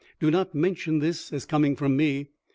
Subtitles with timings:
[0.19, 2.29] Do not mention this as coming from me.